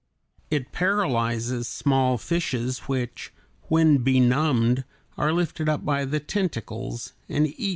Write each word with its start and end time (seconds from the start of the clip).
It 0.49 0.71
paralyzes 0.71 1.67
small 1.67 2.17
fishes 2.17 2.79
which, 2.87 3.31
when 3.67 3.99
benumbed, 3.99 4.83
are 5.15 5.31
lifted 5.31 5.69
up 5.69 5.85
by 5.85 6.05
the 6.05 6.19
tentacles 6.19 7.13
and 7.29 7.45
eaten. 7.45 7.69